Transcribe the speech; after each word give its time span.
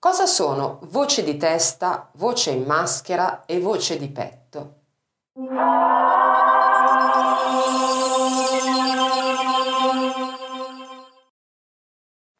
Cosa 0.00 0.26
sono 0.26 0.78
voce 0.82 1.24
di 1.24 1.36
testa, 1.36 2.08
voce 2.14 2.50
in 2.50 2.62
maschera 2.62 3.44
e 3.46 3.58
voce 3.58 3.98
di 3.98 4.08
petto? 4.08 4.74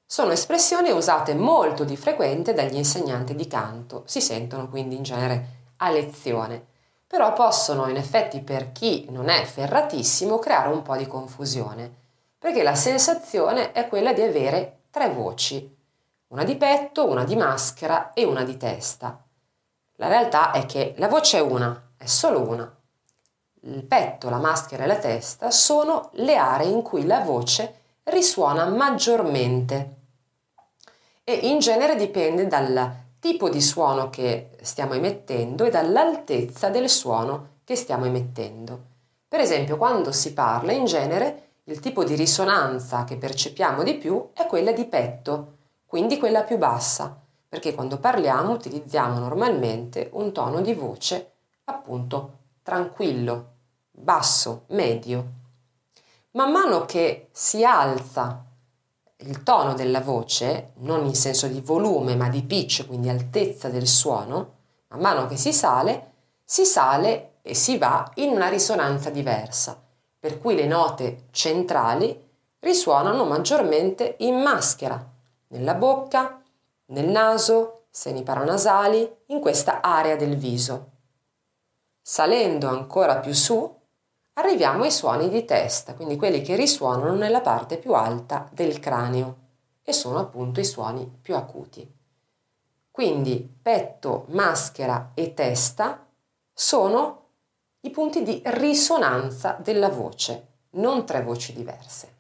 Sono 0.07 0.31
espressioni 0.31 0.93
usate 0.93 1.35
molto 1.35 1.83
di 1.83 1.97
frequente 1.97 2.55
dagli 2.55 2.77
insegnanti 2.77 3.35
di 3.35 3.49
canto, 3.49 4.05
si 4.07 4.21
sentono 4.21 4.69
quindi 4.69 4.95
in 4.95 5.03
genere 5.03 5.47
a 5.79 5.91
lezione, 5.91 6.65
però 7.09 7.33
possono 7.33 7.89
in 7.89 7.97
effetti 7.97 8.41
per 8.41 8.71
chi 8.71 9.07
non 9.11 9.29
è 9.29 9.43
ferratissimo 9.45 10.39
creare 10.39 10.69
un 10.69 10.83
po' 10.83 10.97
di 10.97 11.09
confusione, 11.09 11.93
perché 12.39 12.63
la 12.63 12.77
sensazione 12.77 13.73
è 13.73 13.89
quella 13.89 14.13
di 14.13 14.23
avere 14.23 14.83
tre 14.91 15.09
voci, 15.09 15.77
una 16.29 16.45
di 16.45 16.57
petto, 16.57 17.09
una 17.09 17.25
di 17.25 17.37
maschera 17.37 18.13
e 18.13 18.25
una 18.25 18.45
di 18.45 18.57
testa. 18.57 19.23
La 19.97 20.09
realtà 20.09 20.51
è 20.53 20.67
che 20.67 20.95
la 20.99 21.09
voce 21.09 21.39
è 21.39 21.41
una, 21.41 21.91
è 21.97 22.07
solo 22.07 22.47
una. 22.47 22.77
Il 23.63 23.85
petto, 23.85 24.29
la 24.29 24.39
maschera 24.39 24.85
e 24.85 24.87
la 24.87 24.99
testa 24.99 25.51
sono 25.51 26.11
le 26.15 26.37
aree 26.37 26.69
in 26.69 26.83
cui 26.83 27.07
la 27.07 27.21
voce 27.21 27.75
risuona 28.05 28.67
maggiormente 28.67 29.97
e 31.25 31.33
in 31.33 31.59
genere 31.59 31.97
dipende 31.97 32.47
dal 32.47 32.95
tipo 33.19 33.49
di 33.49 33.61
suono 33.61 34.09
che 34.09 34.51
stiamo 34.63 34.95
emettendo 34.95 35.65
e 35.65 35.71
dall'altezza 35.71 36.69
del 36.69 36.89
suono 36.89 37.57
che 37.65 37.75
stiamo 37.75 38.05
emettendo. 38.05 38.81
Per 39.27 39.41
esempio, 39.41 39.77
quando 39.77 40.13
si 40.13 40.33
parla, 40.33 40.73
in 40.73 40.85
genere 40.85 41.49
il 41.65 41.81
tipo 41.81 42.05
di 42.05 42.15
risonanza 42.15 43.05
che 43.05 43.17
percepiamo 43.17 43.83
di 43.83 43.97
più 43.97 44.31
è 44.33 44.47
quella 44.47 44.73
di 44.73 44.87
petto, 44.87 45.58
quindi 45.89 46.19
quella 46.19 46.43
più 46.43 46.59
bassa, 46.59 47.19
perché 47.49 47.75
quando 47.75 47.99
parliamo 47.99 48.53
utilizziamo 48.53 49.19
normalmente 49.19 50.11
un 50.13 50.33
tono 50.33 50.61
di 50.61 50.75
voce 50.75 51.33
appunto 51.65 52.33
tranquillo, 52.63 53.53
basso, 53.91 54.65
medio. 54.69 55.27
Man 56.33 56.53
mano 56.53 56.85
che 56.85 57.29
si 57.33 57.65
alza 57.65 58.45
il 59.21 59.43
tono 59.43 59.73
della 59.73 60.03
voce, 60.03 60.73
non 60.81 61.07
in 61.07 61.15
senso 61.15 61.47
di 61.47 61.63
volume 61.63 62.17
ma 62.17 62.29
di 62.29 62.43
pitch, 62.43 62.87
quindi 62.87 63.09
altezza 63.09 63.71
del 63.71 63.87
suono, 63.87 64.57
man 64.89 65.01
mano 65.01 65.27
che 65.27 65.39
si 65.39 65.55
sale, 65.55 66.13
si 66.45 66.67
sale 66.67 67.37
e 67.41 67.55
si 67.55 67.79
va 67.79 68.11
in 68.17 68.29
una 68.29 68.49
risonanza 68.49 69.09
diversa, 69.09 69.83
per 70.21 70.39
cui 70.39 70.55
le 70.55 70.67
note 70.67 71.29
centrali 71.31 72.27
risuonano 72.59 73.25
maggiormente 73.25 74.17
in 74.19 74.37
maschera, 74.37 75.17
nella 75.49 75.75
bocca, 75.75 76.43
nel 76.87 77.09
naso, 77.09 77.87
seni 77.91 78.23
paranasali, 78.23 79.17
in 79.27 79.41
questa 79.41 79.81
area 79.81 80.17
del 80.17 80.37
viso. 80.37 80.91
Salendo 82.01 82.69
ancora 82.69 83.19
più 83.19 83.33
su, 83.33 83.77
arriviamo 84.35 84.85
ai 84.85 84.91
suoni 84.91 85.29
di 85.29 85.45
testa, 85.45 85.95
quindi 85.95 86.17
quelli 86.17 86.43
che 86.43 86.57
risuonano 86.57 87.15
nella 87.15 87.41
parte 87.41 87.77
più 87.77 87.93
alta 87.93 88.49
del 88.53 88.79
cranio 88.79 89.37
e 89.83 89.93
sono 89.93 90.19
appunto 90.19 90.61
i 90.61 90.65
suoni 90.65 91.11
più 91.21 91.35
acuti. 91.35 91.97
Quindi 92.91 93.49
petto, 93.63 94.25
maschera 94.29 95.13
e 95.15 95.35
testa 95.35 96.07
sono 96.53 97.27
i 97.81 97.91
punti 97.91 98.23
di 98.23 98.43
risonanza 98.45 99.57
della 99.61 99.89
voce, 99.89 100.47
non 100.71 101.07
tre 101.07 101.23
voci 101.23 101.53
diverse. 101.53 102.17